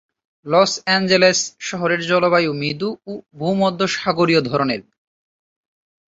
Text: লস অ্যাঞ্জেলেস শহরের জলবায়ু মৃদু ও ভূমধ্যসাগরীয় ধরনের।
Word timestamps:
লস 0.45 0.71
অ্যাঞ্জেলেস 0.83 1.39
শহরের 1.59 2.01
জলবায়ু 2.01 2.51
মৃদু 2.53 2.89
ও 3.07 3.11
ভূমধ্যসাগরীয় 3.33 4.41
ধরনের। 4.41 4.81